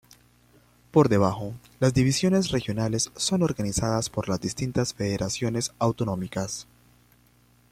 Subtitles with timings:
[0.89, 6.65] Por debajo, las divisiones regionales son organizadas por las distintas federaciones autonómicas.